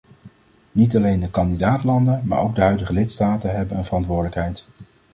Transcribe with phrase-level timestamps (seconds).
[0.71, 4.65] Niet alleen de kandidaat-landen maar ook de huidige lidstaten hebben een verantwoordelijkheid.